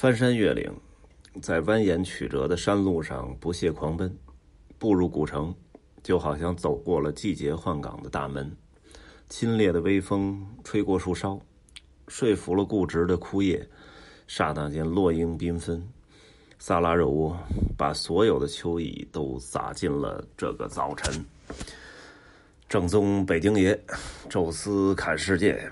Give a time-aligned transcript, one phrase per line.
[0.00, 0.74] 翻山越岭，
[1.42, 4.10] 在蜿蜒曲折的山路上不懈狂奔，
[4.78, 5.54] 步入古城，
[6.02, 8.50] 就好像走过了季节换岗的大门。
[9.28, 11.38] 清冽的微风吹过树梢，
[12.08, 13.68] 说服了固执的枯叶，
[14.26, 15.86] 刹那间落英缤纷。
[16.58, 17.36] 萨拉热窝
[17.76, 21.22] 把所有的秋意都洒进了这个早晨。
[22.70, 23.78] 正宗北京爷，
[24.30, 25.70] 宙斯侃世界。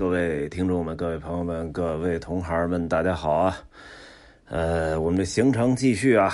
[0.00, 3.58] 各位听众们，各位朋友们，各位同行们，大家好啊！
[4.46, 6.32] 呃，我们的行程继续啊，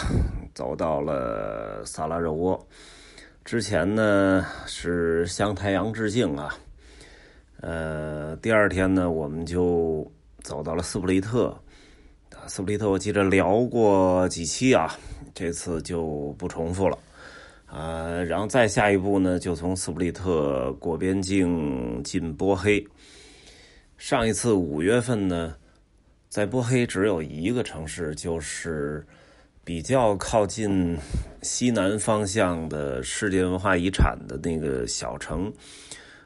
[0.55, 2.65] 走到了萨拉热窝。
[3.45, 6.55] 之前呢是向太阳致敬啊。
[7.61, 10.09] 呃，第二天呢，我们就
[10.45, 11.53] 走到了斯普利特。
[12.47, 14.95] 斯普利特，我记得聊过几期啊，
[15.35, 16.97] 这次就不重复了。
[17.67, 22.87] 啊，然后再下一步呢，就从斯普利特过边境进波黑。
[23.99, 25.55] 上一次五月份呢，
[26.29, 29.05] 在波黑只有一个城市，就是
[29.65, 30.97] 比较靠近
[31.43, 35.51] 西南方向的世界文化遗产的那个小城，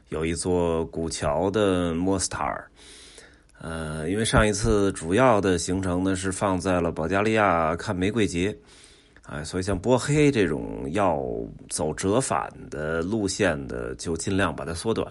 [0.09, 2.69] 有一座古桥的莫斯塔尔。
[3.61, 8.55] 呃，因为上一次主要的行程呢是放在了保加利亚看玫瑰节，
[9.23, 11.23] 啊，所以像波黑这种要
[11.69, 15.09] 走折返的路线的，就尽量把它缩短。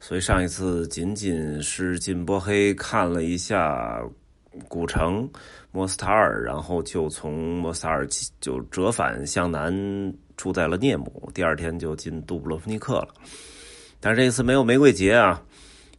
[0.00, 4.00] 所以上一次仅仅是进波黑看了一下
[4.68, 5.28] 古城
[5.72, 8.06] 莫斯塔尔，然后就从莫斯塔尔
[8.40, 9.72] 就折返向南
[10.36, 13.08] 住在了涅姆，第二天就进杜布罗夫尼克了。
[14.00, 15.42] 但是这一次没有玫瑰节啊，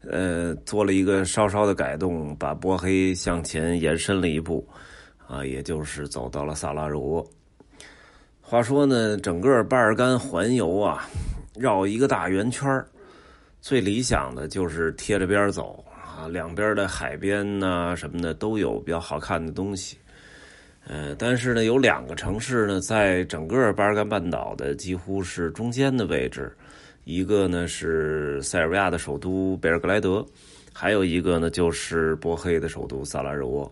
[0.09, 4.65] 呃，做了一个稍稍的改动，把波黑向前延伸了一步，
[5.27, 7.25] 啊，也就是走到了萨拉热窝。
[8.41, 11.05] 话说呢，整个巴尔干环游啊，
[11.55, 12.87] 绕一个大圆圈儿。
[13.61, 19.97] 最理想的就是贴着边走啊，两边的海边呐什么的都有比较好看的东西。
[20.87, 26.51] 呃，但是呢，有两个城市呢，在整个巴尔干半岛的几乎是中间的位置，
[27.03, 30.25] 一个呢是塞尔维亚的首都贝尔格莱德，
[30.73, 33.71] 还有一个呢就是波黑的首都萨拉热窝。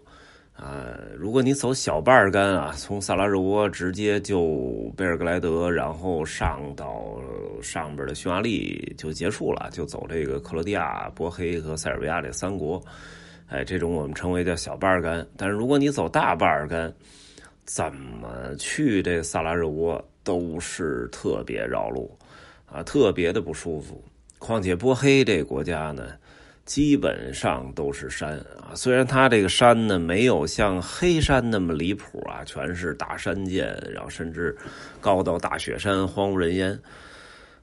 [0.57, 7.21] 啊，如果你走小巴尔干啊，从萨拉热窝直接就贝尔格莱德，然后上到
[7.61, 12.83] 上边的匈牙利就结束了，就走这个克罗地亚、波黑和塞尔维亚这三国。
[13.49, 15.23] 哎，这种我们称为叫小巴尔干。
[15.37, 16.91] 但是如果你走大巴尔干，
[17.63, 22.11] 怎么去这萨拉热窝都是特别绕路
[22.65, 24.03] 啊，特别的不舒服。
[24.39, 26.13] 况且波黑这国家呢。
[26.67, 34.55] 基本上都是山啊，虽然它这个山呢没有像黑山那么离谱啊，全是大山涧，然后甚至
[34.99, 36.77] 高到大雪山，荒无人烟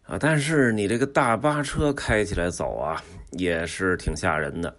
[0.06, 3.00] 啊，但是你这个大巴车开起来走啊，
[3.32, 4.74] 也是挺吓人的。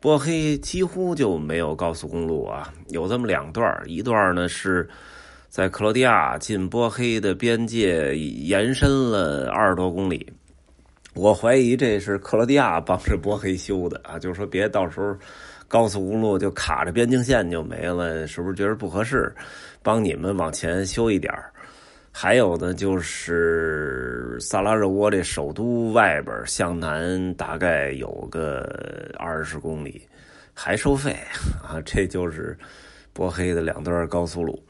[0.00, 4.88] 波黑几乎就没有高速公路啊，有这么两段，一段呢是
[5.48, 10.32] 在克罗地亚进波黑的边界延伸了二十多公里。
[11.18, 15.16] 我怀疑这是克罗地亚帮着波黑修的啊，就是说别到时候
[15.66, 19.34] 高速公路就卡着边境线就没了，是不是觉得不合适？
[19.82, 21.34] 帮你们往前修一点
[22.12, 28.64] 还有呢，就是萨拉热窝这首都外边向南大概有个
[29.18, 30.00] 二十公里，
[30.54, 31.16] 还收费
[31.64, 31.82] 啊！
[31.84, 32.56] 这就是
[33.12, 34.62] 波黑的两段高速路。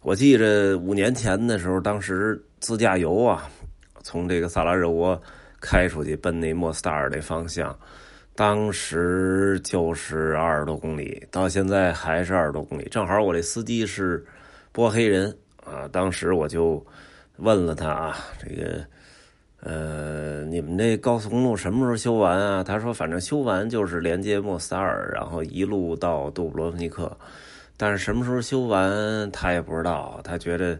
[0.00, 3.46] 我记着五年前的时候，当时自驾游啊，
[4.02, 5.20] 从这个萨拉热窝。
[5.62, 7.74] 开出去奔那莫斯达尔那方向，
[8.34, 12.88] 当时就是二十多公里，到现在还是二十多公里。
[12.90, 14.22] 正好我这司机是
[14.72, 15.32] 波黑人
[15.64, 16.84] 啊，当时我就
[17.36, 18.84] 问了他啊，这个
[19.60, 22.64] 呃，你们这高速公路什么时候修完啊？
[22.64, 27.16] 他说，反正修完就是连接莫斯达尔，然后一路到杜布罗夫尼克，
[27.76, 30.76] 但是什么时候修完他也不知道，他觉得。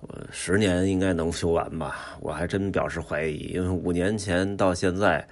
[0.00, 2.16] 我十年应该能修完吧？
[2.20, 5.26] 我还真表示怀疑，因为五年前到现在，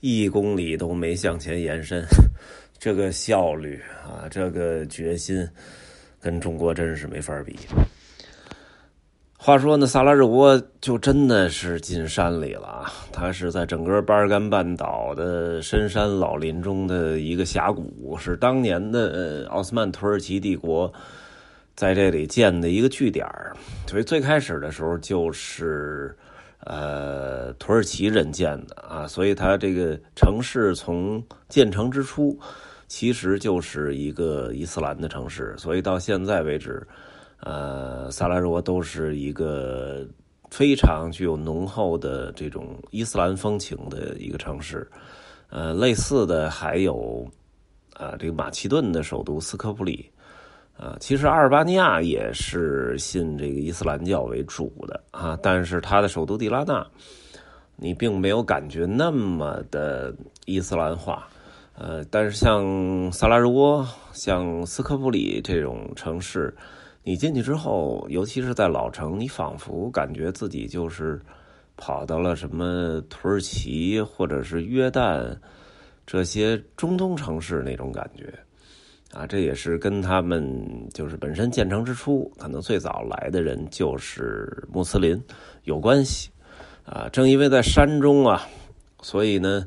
[0.00, 2.02] 一公里都没向前延伸，
[2.78, 5.46] 这个效率啊，这个决心，
[6.18, 7.58] 跟中国真是没法比。
[9.38, 12.92] 话说呢，萨拉热窝就真的是进山里了啊！
[13.12, 20.92] 它是在整个巴尔干半岛的深山老林中的一个峡谷，是当年的奥斯曼土耳其帝国。
[21.76, 23.26] 在这里建的一个据点
[23.86, 26.16] 所以最开始的时候就是，
[26.60, 32.36] 呃，土耳其人建的啊，所以它这个城市从建成之初，
[32.88, 36.84] 其实就是一个伊斯兰的城市，所以到现在为止，
[37.40, 40.04] 呃，萨拉热窝都是一个
[40.50, 44.90] 非常具有浓厚的这种伊斯兰风情的一个城市，
[45.50, 47.30] 呃，类似的还有
[47.92, 50.10] 啊，这个马其顿的首都斯科普里。
[50.78, 56.86] 啊，其实阿尔巴尼亚也是信这个伊斯兰教为主的啊，但是它的首都迪拉纳，
[57.76, 60.14] 你并没有感觉那么的
[60.44, 61.26] 伊斯兰化。
[61.78, 66.54] 呃，但是像萨拉热窝、像斯科普里这种城市，
[67.02, 71.20] 你进去之后，尤其是在老城，你仿佛感觉自己就是
[71.76, 75.36] 跑到了什么土耳其或者是约旦
[76.06, 78.32] 这些中东城市那种感觉。
[79.16, 80.46] 啊，这也是跟他们
[80.92, 85.18] 就是本身建成之初，可能最早来的人就是穆斯林
[85.64, 86.28] 有关系。
[86.84, 88.42] 啊，正因为在山中啊，
[89.00, 89.64] 所以呢，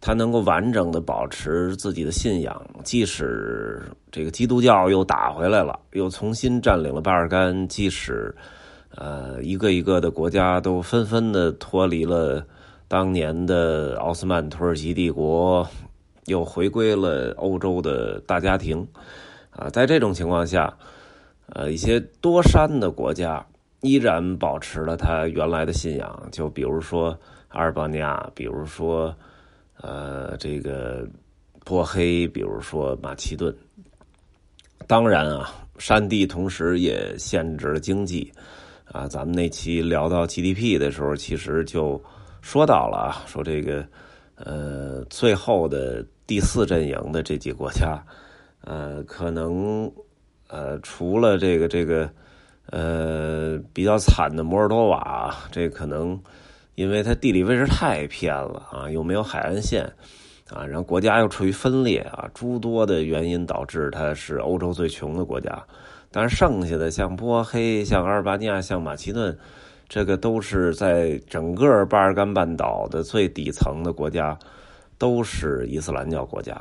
[0.00, 8.34] 他能够完整的保持自己的信仰，即使这个基督教又打回来了，又重新占领了巴尔干，即使
[8.96, 12.44] 呃一个一个的国家都纷纷的脱离了
[12.88, 15.64] 当年的奥斯曼土耳其帝国。
[16.26, 18.86] 又回归了欧洲的大家庭，
[19.50, 20.72] 啊，在这种情况下，
[21.46, 23.44] 呃，一些多山的国家
[23.80, 27.18] 依然保持了他原来的信仰，就比如说
[27.48, 29.14] 阿尔巴尼亚，比如说
[29.80, 31.08] 呃这个
[31.64, 33.54] 波黑，比如说马其顿。
[34.86, 38.32] 当然啊，山地同时也限制了经济，
[38.90, 42.02] 啊，咱们那期聊到 GDP 的时候，其实就
[42.40, 43.86] 说到了啊，说这个
[44.44, 46.04] 呃最后的。
[46.30, 48.00] 第四阵营的这几个国家，
[48.60, 49.90] 呃，可能
[50.46, 52.08] 呃，除了这个这个
[52.66, 56.16] 呃比较惨的摩尔多瓦，这可能
[56.76, 59.82] 因为它地理位置太偏了啊，又没有海岸线
[60.52, 65.60] 啊，然后国家又处于分裂啊，诸多的原因导致它是欧洲最穷的国家。
[66.12, 69.36] 但是剩下的像波黑、像阿尔巴尼亚、像马其顿，
[69.90, 74.38] 这个都是在整个巴尔干半岛的最底层的国家。
[74.96, 76.60] 都是伊斯兰教国家，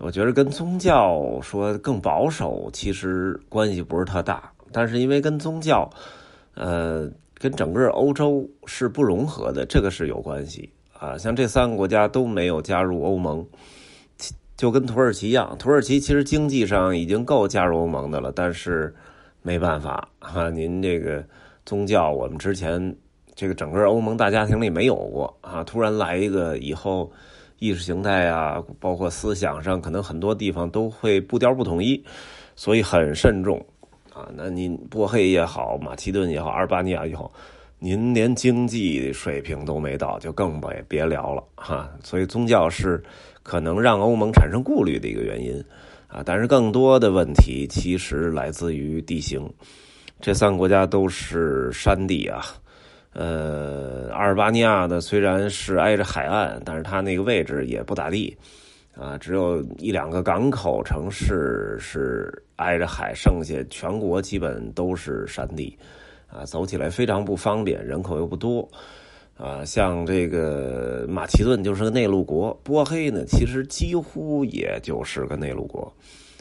[0.00, 4.50] 我觉得跟宗教说更保守，其实关系不是特大。
[4.72, 5.88] 但是因为跟宗教，
[6.56, 7.08] 呃，
[7.38, 10.68] 跟整个欧洲是不融合的，这个是有关系
[10.98, 11.16] 啊。
[11.16, 13.46] 像这三个国家都没有加入欧盟，
[14.56, 15.56] 就跟土耳其一样。
[15.56, 18.92] 土耳其其实经济上已经够加入欧盟的了，但是
[19.40, 21.24] 没办法哈，您这个
[21.64, 22.94] 宗教，我们之前
[23.34, 27.10] 这个整个欧盟大家庭里没有过啊，突然来一个以后。
[27.58, 32.02] 意识形态啊，包括思想上，可能很多地方都会步调不统一，
[32.56, 33.64] 所以很慎重
[34.12, 34.28] 啊。
[34.34, 37.30] 那您波黑也好，马其顿也好，阿尔巴尼亚也好，
[37.78, 41.88] 您连经济水平都没到，就更别别聊了哈。
[42.02, 43.00] 所以宗教是
[43.44, 45.64] 可能让欧盟产生顾虑的一个原因
[46.08, 46.20] 啊。
[46.26, 49.48] 但是更多的问题其实来自于地形，
[50.22, 52.40] 这三个国家都是山地啊。
[53.12, 58.34] 呃，阿尔巴尼亚呢，虽然是挨着海岸，但是它那个位置也不咋地，
[58.96, 65.76] 啊，只有一两个港口城市是挨着海，剩下全国基本都是山地，
[66.26, 68.66] 啊，走起来非常不方便，人口又不多，
[69.36, 75.92] 啊，像这个马其顿就是个内陆国，波黑呢，其实几乎也就是个内陆国，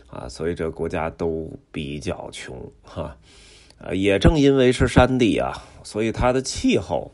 [0.07, 3.13] 啊，所以这个国家都比较穷，哈。
[3.83, 5.51] 呃，也正因为是山地啊，
[5.81, 7.12] 所以它的气候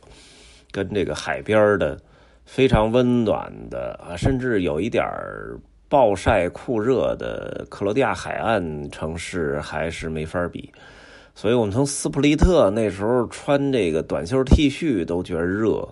[0.69, 1.98] 跟这个海边的
[2.46, 5.06] 非常温暖的啊，甚至有一点
[5.88, 10.70] 暴晒酷热的克罗地亚海岸城市还是没法比。
[11.34, 15.88] 所以我们从斯普利特那时候穿这个短袖 T 恤都觉得热，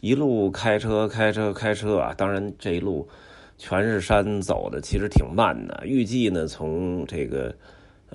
[0.00, 3.06] 一路开车开车开车啊，当然这一路
[3.58, 5.82] 全是山走的，其实挺慢的。
[5.84, 7.54] 预计呢，从这个。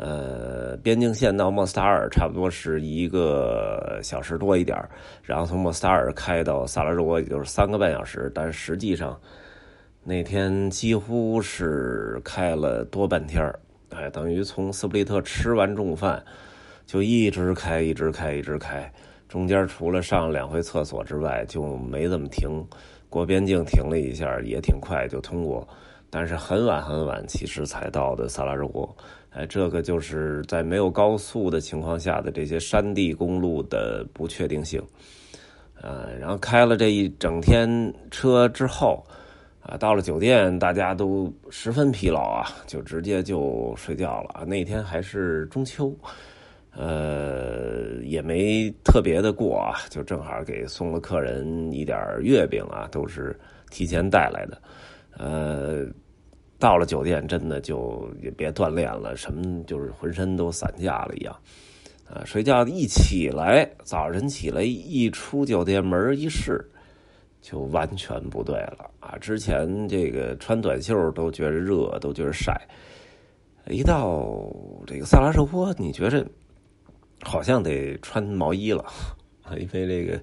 [0.01, 4.75] 呃，边境线到莫斯塔尔差不多是一个小时多一点
[5.21, 9.15] 然后从莫斯塔尔开到萨拉热窝也就是三个半小时，但实际上
[10.03, 13.43] 那天几乎是开了多半天
[13.91, 16.23] 哎，等于从斯普利特吃完中午饭
[16.87, 18.91] 就一直开，一直开，一直开，
[19.29, 22.49] 中间除了上两回厕所之外就没怎么停，
[23.07, 25.67] 过边境停了一下也挺快就通过，
[26.11, 28.95] 但是很晚很晚其实才到的萨拉热窝。
[29.33, 34.83] 哎，这个就是在没有高速的情况下的这些山地公路的不确定性，
[35.81, 39.01] 呃，然后开了这一整天车之后，
[39.61, 44.43] 啊，到了酒店，大家都十分疲劳啊，就直接就睡觉了。
[44.45, 45.95] 那天还是中秋，
[46.75, 53.39] 呃，也没特别的过啊，就正好给送了客人一点月饼啊，都是
[53.69, 54.61] 提前带来的，
[55.17, 55.87] 呃。
[56.61, 61.35] 到了酒店，真的就也别锻炼了，什么就是浑身都散架了一样，
[62.07, 66.63] 啊，睡觉一起来，早晨起来一出酒店门一试，
[67.41, 69.17] 就完全不对了啊！
[69.17, 72.53] 之前这个穿短袖都觉得热，都觉得晒，
[73.67, 74.47] 一到
[74.85, 76.23] 这个萨拉热窝，你觉着
[77.23, 78.83] 好像得穿毛衣了
[79.41, 80.21] 啊，因为这个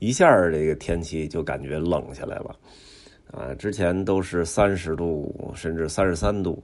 [0.00, 2.56] 一下这个天气就感觉冷下来了
[3.36, 3.54] 啊！
[3.54, 6.62] 之前都是三十度甚至三十三度。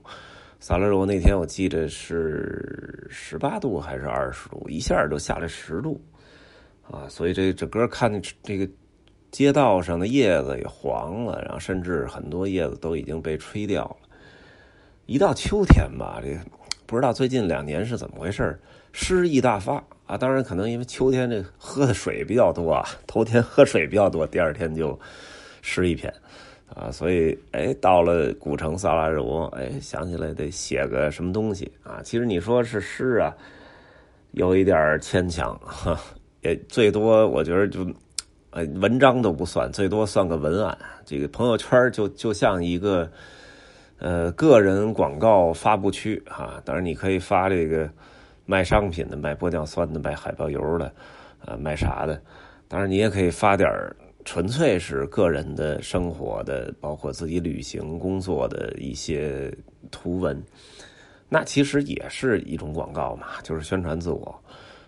[0.59, 6.01] 萨拉热窝那天我记得是十八度还是二十度，一下就下来十度，
[6.89, 8.09] 啊，所以这整个看
[8.41, 8.65] 这个
[9.29, 13.97] 街道上的叶子也黄了，然后甚至很多叶子都已经被吹掉了。
[15.05, 16.39] 一到秋天吧，这
[16.85, 18.57] 不知道最近两年是怎么回事
[18.93, 20.17] 湿意大发啊！
[20.17, 24.97] 当然可能因为秋天这喝的水比较多啊，头天喝水比较多，第二天就
[25.61, 26.13] 湿一片。
[26.75, 32.01] 啊，所以哎，到了古城萨拉热窝，哎，想起来得写个什么东西啊。
[32.03, 33.31] 其实你说是诗啊，
[34.31, 35.95] 有一点牵强哈，
[36.41, 37.85] 也最多我觉得就，
[38.49, 40.75] 呃，文章都不算，最多算个文案。
[41.05, 43.07] 这个朋友圈就就像一个
[43.99, 46.59] 呃个人广告发布区啊。
[46.65, 47.87] 当然你可以发这个
[48.47, 50.91] 卖商品的、卖玻尿酸的、卖海豹油的，
[51.45, 52.19] 啊，卖啥的。
[52.67, 53.95] 当然你也可以发点儿。
[54.25, 59.53] 纯粹是个人的生活的，包括自己旅行、工作的一些
[59.91, 60.41] 图文，
[61.29, 64.41] 那其实也是一种广告嘛，就是宣传自我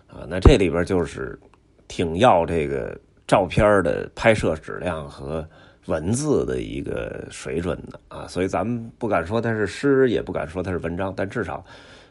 [0.06, 0.26] 啊。
[0.28, 1.38] 那这里边就是
[1.86, 5.46] 挺要这个照片的拍摄质量和
[5.86, 8.26] 文字的一个水准的啊。
[8.26, 11.64] 所以咱们不敢说它是诗，也不敢说它是文章，但至少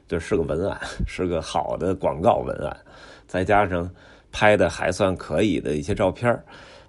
[0.08, 2.78] 就是个文案，是个好的广告文案，
[3.26, 3.90] 再加上
[4.32, 6.40] 拍的还算可以的一些照片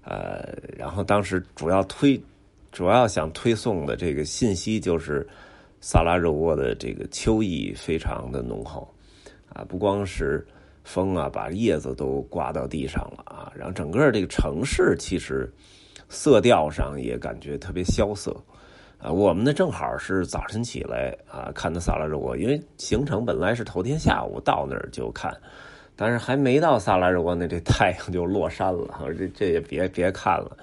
[0.08, 2.20] 呃，然后当时主要推，
[2.70, 5.26] 主要想推送的这个信息就是，
[5.80, 8.88] 萨拉热窝的这个秋意非常的浓厚，
[9.52, 10.46] 啊，不光是
[10.84, 15.52] 风啊，把叶子都刮到地上了啊，然后整个这个城市其实
[16.08, 18.30] 色调上也感觉特别萧瑟，
[18.98, 25.36] 啊，我们呢正好是早晨起来啊看的萨拉热窝，因为行程本来是头天下午到那儿就看。
[25.98, 28.86] 但是还没到萨拉热窝呢，这太阳就落山了。
[29.18, 30.56] 这这也别别看了，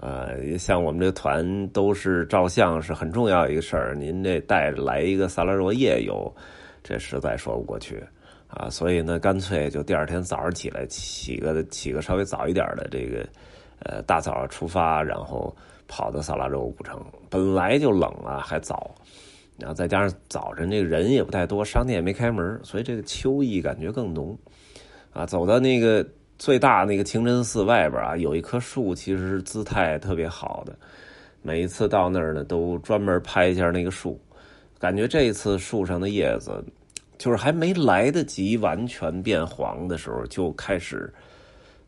[0.00, 3.94] 呃，像我们这团都是照相是很重要一个事儿。
[3.94, 6.34] 您这带来一个萨拉热窝夜游，
[6.82, 8.02] 这实在说不过去
[8.48, 8.70] 啊。
[8.70, 13.28] 所以呢，干脆就第二天早上起来起个起个稍微早一点的这个
[13.80, 15.54] 呃大早上出发，然后
[15.86, 16.98] 跑到萨拉热窝古城。
[17.28, 18.94] 本来就冷啊，还早，
[19.58, 24.34] 然后再加上早晨这个人也不太多，商店也没开门，所以这个秋意感觉更浓。
[25.12, 26.06] 啊，走到那个
[26.38, 30.74] 最大那个清真寺外边啊，有一棵树，其实姿态特别好的。
[31.42, 34.20] 每一次到那儿呢，都专门拍一下那个树，
[34.78, 36.62] 感觉这次树上的叶子，
[37.18, 41.12] 就是还没来得及完全变黄的时候，就开始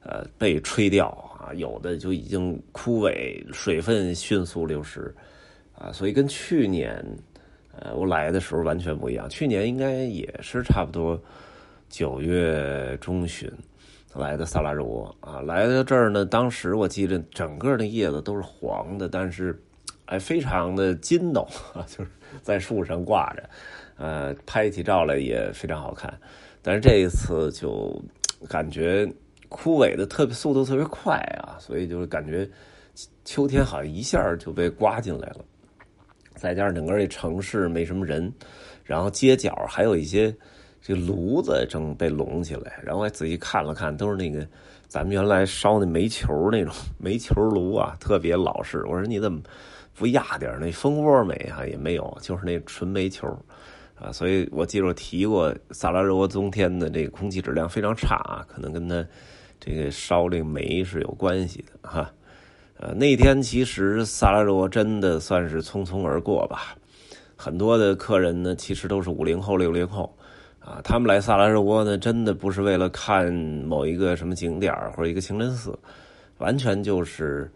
[0.02, 5.14] 呃被吹掉啊，有的就已经枯萎，水分迅速流失
[5.78, 7.04] 啊，所以跟去年
[7.78, 9.28] 呃我来的时候完全不一样。
[9.28, 11.20] 去年应该也是差不多。
[11.92, 13.52] 九月中旬
[14.14, 19.62] 来的萨拉热窝啊，来到这儿呢，当时我记得整个的叶子都是黄的，但是
[20.06, 23.50] 哎，非常的筋斗啊， 就是在树上挂着，
[23.98, 26.18] 呃，拍起照来也非常好看。
[26.62, 28.02] 但是这一次就
[28.48, 29.06] 感觉
[29.50, 32.48] 枯萎的特别速度特别快啊，所以就是感觉
[33.26, 35.44] 秋天好像一下就被刮进来了。
[36.36, 38.32] 再加上整个这城市没什么人，
[38.82, 40.34] 然后街角还有一些。
[40.84, 44.44] 这炉子正被拢起来，然后我仔细看了看，都是那个
[44.88, 48.84] 咱们原来烧那煤球那种煤球炉啊，特别老式。
[48.86, 49.40] 我说你怎么
[49.94, 51.64] 不压点那蜂窝煤啊？
[51.64, 53.28] 也没有，就是那纯煤球
[53.94, 54.10] 啊。
[54.10, 59.06] 所以我记得提过，萨拉热窝冬天的这个空气质量非常差啊，可能跟它
[59.60, 62.10] 这个烧这个煤是有关系的哈。
[62.80, 66.74] 呃，那天其实萨拉热窝真的算是匆匆而过吧，
[67.36, 70.12] 很多的客人呢，其实都是五零后、六零后。
[70.64, 75.76] 啊，他们来萨拉热窝呢，真的不是为了看某一个什么景点或者一个清真寺，
[76.38, 77.50] 完全就是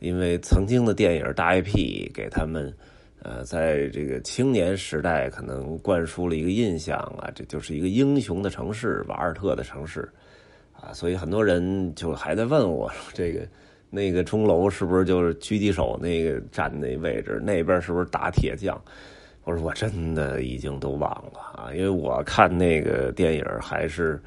[0.00, 2.72] 因为曾经的电影大 IP 给他们，
[3.22, 10.08] 呃，在这个青年时代可能灌输了一个印象啊，这就是一个英雄的城市，瓦尔特的城市，
[10.72, 13.46] 啊，所以很多人就还在问我说，这个
[13.90, 18.80] 那个钟楼是不是就是狙击手那个站那位置，那边是不是打铁匠？
[19.46, 24.20] 我说我真的已经都忘了啊，因为我看那个电影还是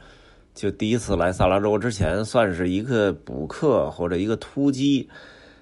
[0.56, 5.06] 就第一次来萨拉州之前，算是一个补课或者一个突击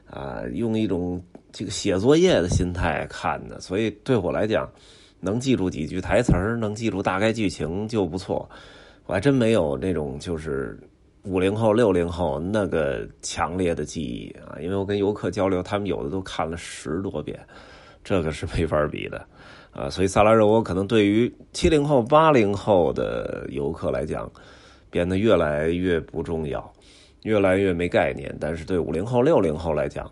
[0.08, 1.20] 啊，用一种
[1.52, 4.70] 这个写作业的心态看的，所以对我来讲，
[5.20, 8.48] 能记住几句台词能记住大概剧情就不错。
[9.08, 10.80] 我还真没有那种就是
[11.24, 17.40] 五零后、六零后那个强烈的记忆啊，因为我跟游客交流，他们有的都看了十多遍，
[18.08, 19.28] 这个是没法比的
[19.76, 19.90] 啊。
[19.90, 24.32] 所以萨拉热窝可能对于七零后、八零后的游客来讲，
[24.90, 26.74] 变得越来越不重要，
[27.24, 28.34] 越来越没概念。
[28.40, 30.06] 但是对五零后、六零后来讲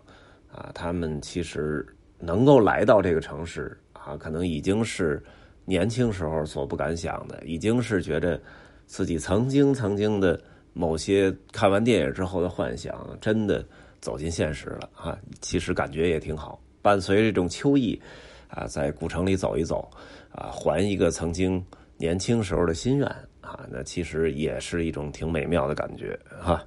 [0.52, 1.86] 啊，他们其实
[2.18, 5.22] 能够来到这个城市啊，可能已经是
[5.64, 8.38] 年轻时候所不敢想的，已经是觉得
[8.84, 10.38] 自己曾经曾经的。
[10.78, 13.64] 某些看完电影之后的幻想，真的
[13.98, 15.18] 走进现实了啊！
[15.40, 16.60] 其实感觉也挺好。
[16.86, 18.00] 伴随这种秋意，
[18.48, 19.90] 啊，在古城里走一走，
[20.30, 21.60] 啊，还一个曾经
[21.96, 23.06] 年轻时候的心愿
[23.40, 26.62] 啊，那其实也是一种挺美妙的感觉哈。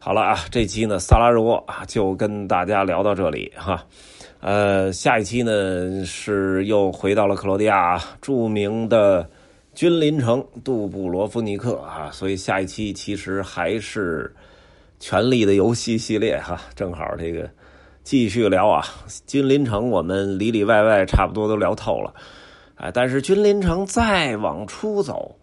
[0.00, 3.86] 好了啊，这期呢萨拉热窝啊，就跟大家聊到这里哈。
[4.40, 9.30] 呃，下一期呢是又回到了克罗地亚著名的。
[9.74, 14.30] 君临城，杜布罗夫尼克啊，所以下一期其实还是
[15.02, 17.48] 《权力的游戏》系列哈，正好这个
[18.02, 18.84] 继续聊啊。
[19.26, 22.14] 君临城我们里里外外差不多都聊透了，
[22.76, 25.36] 哎，但是君临城再往出走，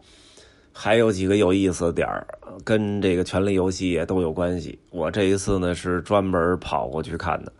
[0.73, 2.27] 还有几个有意思的点儿，
[2.63, 4.77] 跟这个《权力游戏》也都有关系。
[4.91, 7.51] 我这一次呢是专门跑过去看的，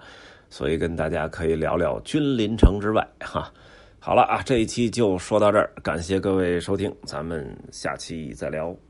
[0.50, 3.52] 所以跟大家可以聊聊君临城之外哈。
[4.00, 8.89] 好了啊，这一期就说到这儿，感谢各位收听，咱们下期再聊。